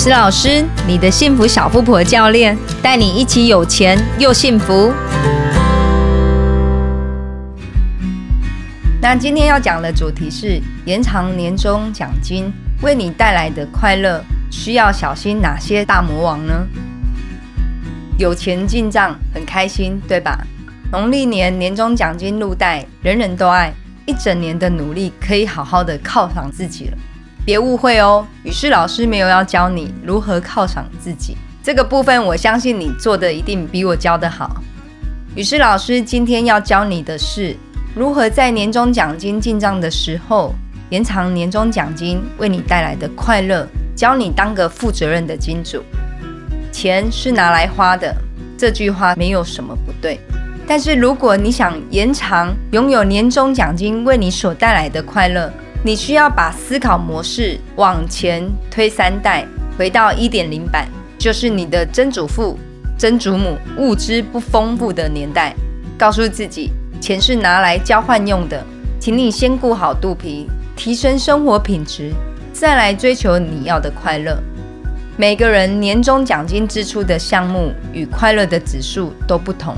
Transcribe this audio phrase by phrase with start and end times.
[0.00, 4.92] 诗老师，你的幸福小富婆教练，带你一起有钱又幸福。
[9.02, 12.48] 那今天要讲的主题是延长年终奖金
[12.80, 14.22] 为你带来的快乐，
[14.52, 16.64] 需要小心哪些大魔王呢？
[18.20, 20.38] 有钱进账很开心，对吧？
[20.92, 23.72] 农历年年终奖金入袋，人人都爱，
[24.06, 26.96] 一整年的努力可以好好的犒赏自己了。
[27.48, 34.60] 别误会哦，雨诗老师没有要教你如何犒赏自己，这个部分我相信你做的一定比我教的好。
[35.34, 37.56] 雨诗老师今天要教你的是
[37.94, 40.54] 如何在年终奖金进账的时候
[40.90, 45.82] 延长年终奖金为你带来的快乐，教你当个负责任的金主。
[46.70, 48.14] 钱是拿来花的，
[48.58, 50.20] 这句话没有什么不对。
[50.66, 55.50] 但是如果你想延长拥有年终奖金为你所带来的快乐，
[55.84, 59.46] 你需要把思考模式往前推三代，
[59.78, 62.58] 回到一点零版，就是你的曾祖父、
[62.98, 65.54] 曾祖母物资不丰富的年代。
[65.96, 68.64] 告诉自己，钱是拿来交换用的，
[68.98, 72.12] 请你先顾好肚皮，提升生活品质，
[72.52, 74.36] 再来追求你要的快乐。
[75.16, 79.76] 每个人年终奖金支出的项目与快乐的指数都不同，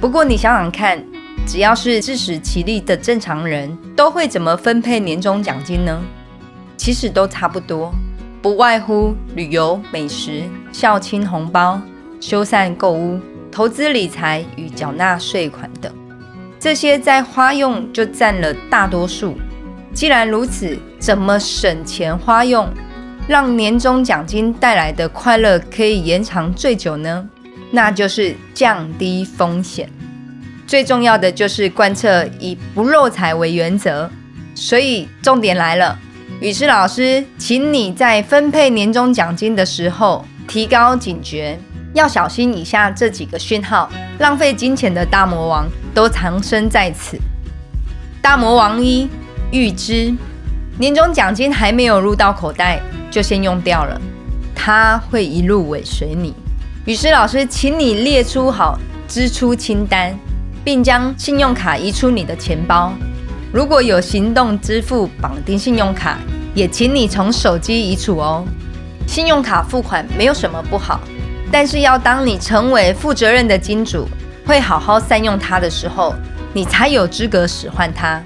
[0.00, 1.00] 不过你想想看。
[1.46, 6.00] 只要是自食其力的正常人，都会怎么分配年终奖金呢？
[6.76, 7.92] 其实都差不多，
[8.40, 11.80] 不外乎旅游、美食、孝亲红包、
[12.20, 15.92] 修缮购物、投资理财与缴纳税款等。
[16.58, 19.36] 这些在花用就占了大多数。
[19.92, 22.66] 既然如此，怎么省钱花用，
[23.28, 27.28] 让年终奖金带来的快乐可以延长最久呢？
[27.70, 29.90] 那就是降低风险。
[30.72, 34.08] 最重要的就是贯彻以不漏财为原则，
[34.54, 35.98] 所以重点来了，
[36.40, 41.58] 雨师老师，请你在分配年终奖金的时候提高警觉，
[41.92, 47.18] 要小心以下这几个讯号，浪费金钱的大魔王都藏身在此。
[48.22, 49.06] 大魔王一，
[49.50, 50.10] 预支，
[50.78, 52.80] 年终奖金还没有入到口袋，
[53.10, 54.00] 就先用掉了，
[54.54, 56.32] 它会一路尾随你。
[56.86, 60.18] 雨诗老师，请你列出好支出清单。
[60.64, 62.92] 并将信用卡移出你的钱包。
[63.52, 66.18] 如果有行动支付绑定信用卡，
[66.54, 68.44] 也请你从手机移除哦。
[69.06, 71.00] 信用卡付款没有什么不好，
[71.50, 74.08] 但是要当你成为负责任的金主，
[74.46, 76.14] 会好好善用它的时候，
[76.54, 78.22] 你才有资格使唤它。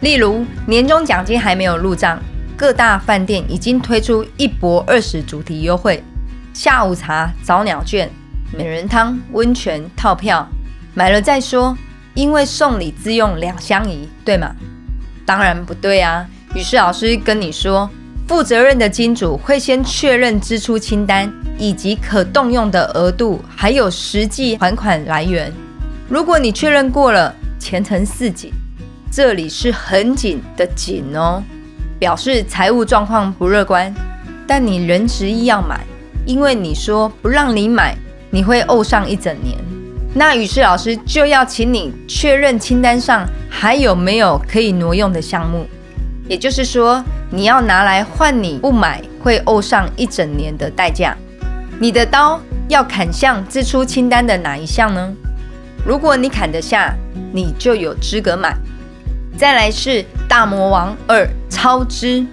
[0.00, 2.18] 例如，年终奖金还没有入账，
[2.56, 6.02] 各大饭店已经推出一博二十主题优惠，
[6.54, 8.10] 下午茶、早鸟券、
[8.56, 10.48] 美人汤、温泉套票。
[10.94, 11.76] 买了再说，
[12.14, 14.54] 因为送礼自用两相宜，对吗？
[15.24, 16.26] 当然不对啊！
[16.54, 17.88] 于是老师跟你说，
[18.28, 25.50] 负责任的金主会先确认支出清单以及可动用的额度，还有实际还款来源。
[26.08, 28.52] 如果你确认过了，前程似锦，
[29.10, 31.42] 这里是很紧的紧哦，
[31.98, 33.94] 表示财务状况不乐观，
[34.46, 35.80] 但你仍执意要买，
[36.26, 37.96] 因为你说不让你买，
[38.30, 39.56] 你会怄上一整年。
[40.14, 45.66] 那于是老师就要请你确认清单上还有没有可以挪用的项目，
[46.28, 51.16] 也就是说，你要拿来换你不买会怄上一整年的代价。
[51.78, 55.12] 你的刀要砍向支出清单的哪一项呢？
[55.84, 56.94] 如果你砍得下，
[57.32, 58.54] 你就有资格买。
[59.36, 62.24] 再来是大魔王二超支，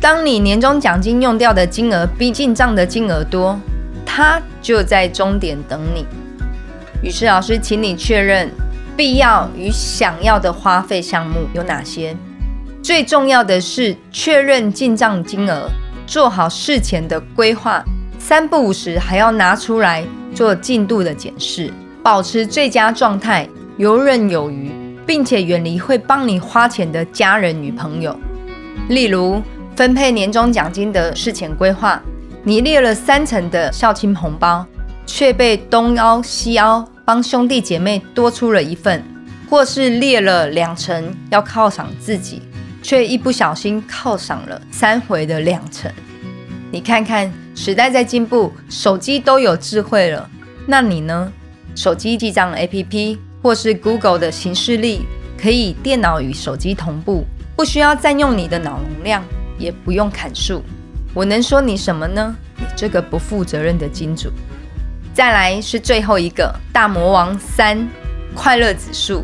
[0.00, 3.60] 当你年终奖金用掉的金额比进账的金额多，
[4.06, 6.06] 它就在终点等你。
[7.02, 8.50] 于是老师，请你确认
[8.96, 12.14] 必要与想要的花费项目有哪些。
[12.82, 15.68] 最重要的是确认进账金额，
[16.06, 17.82] 做好事前的规划。
[18.18, 21.72] 三不五时还要拿出来做进度的检视，
[22.02, 24.70] 保持最佳状态，游刃有余，
[25.06, 28.14] 并且远离会帮你花钱的家人与朋友。
[28.90, 29.40] 例如
[29.74, 31.98] 分配年终奖金的事前规划，
[32.42, 34.66] 你列了三层的孝亲红包。
[35.06, 39.02] 却被东凹西凹，帮兄弟姐妹多出了一份，
[39.48, 42.42] 或是列了两层要犒赏自己，
[42.82, 45.90] 却一不小心犒赏了三回的两层。
[46.70, 50.28] 你看看，时代在进步，手机都有智慧了，
[50.66, 51.32] 那你呢？
[51.74, 55.02] 手机记账 APP 或是 Google 的形式力，
[55.40, 57.24] 可以电脑与手机同步，
[57.56, 59.24] 不需要占用你的脑容量，
[59.58, 60.62] 也不用砍树。
[61.12, 62.36] 我能说你什么呢？
[62.56, 64.30] 你这个不负责任的金主！
[65.20, 67.86] 再来是最后一个大魔王三，
[68.34, 69.22] 快乐指数，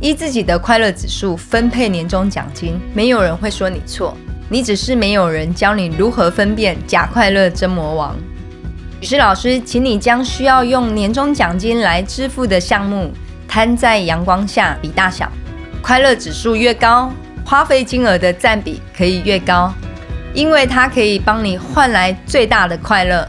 [0.00, 4.16] 依自己的快乐指数分配年终奖金，没有人会说你错。
[4.48, 8.16] 你只是没有人教你如何分辨假快乐真魔王。
[9.02, 13.12] 雨师老师，请你将需要用年终奖金来支付的项目
[13.46, 15.30] 摊在阳光下比大小，
[15.82, 17.12] 快乐指数越高，
[17.44, 19.70] 花费金额的占比可以越高，
[20.32, 23.28] 因为它可以帮你换来最大的快乐。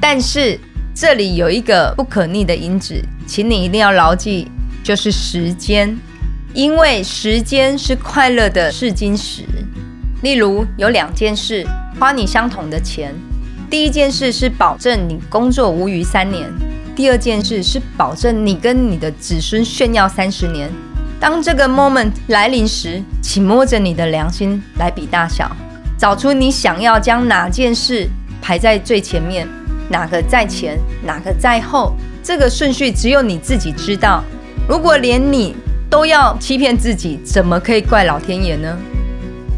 [0.00, 0.58] 但是
[0.94, 4.46] 这里有一个不可逆的因子，请你一定要牢记，
[4.84, 5.96] 就是时间，
[6.52, 9.42] 因为时间是快乐的试金石。
[10.22, 11.66] 例如有两件事
[11.98, 13.14] 花你相同的钱，
[13.70, 16.46] 第一件事是保证你工作无余三年，
[16.94, 20.70] 第二件事是保证你跟你的子孙炫耀三十年。
[21.18, 25.50] 当这个 moment 来临时，请摸着你的良心来比大小，
[25.96, 28.06] 找出你想要将哪件事
[28.42, 29.48] 排在最前面。
[29.92, 34.24] 哪个在前，哪个在后，这个顺序只有你自己知道。
[34.66, 35.54] 如果连你
[35.90, 38.74] 都要欺骗自己，怎么可以怪老天爷呢？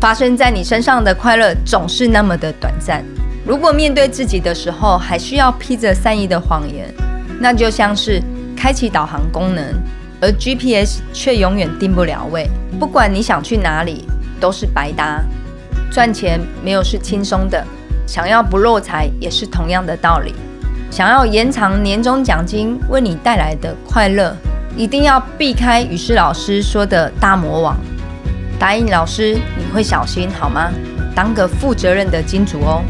[0.01, 3.05] 发生在你身上的快乐总是那么的短暂。
[3.47, 6.93] 如果面对自己的时候还需要披着善意的谎言，
[7.39, 8.21] 那就像是
[8.57, 9.65] 开启导航功能，
[10.21, 12.51] 而 GPS 却永远定不了位。
[12.81, 14.05] 不管你想去哪里，
[14.41, 15.23] 都是白搭。
[15.93, 17.65] 赚钱没有是轻松的。
[18.06, 20.35] 想要不漏财也是同样的道理。
[20.91, 24.37] 想要延长年终奖金为你带来的快乐，
[24.77, 27.77] 一定要避开雨师老师说的大魔王。
[28.59, 30.71] 答应老师，你会小心好吗？
[31.15, 32.83] 当个负责任的金主哦。